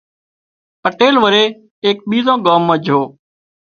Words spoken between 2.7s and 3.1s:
جھو